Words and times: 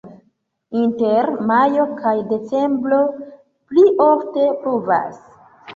Inter 0.83 1.29
majo 1.51 1.85
kaj 2.01 2.15
decembro 2.33 3.01
pli 3.21 3.87
ofte 4.11 4.53
pluvas. 4.65 5.27